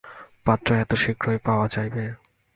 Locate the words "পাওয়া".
1.45-1.65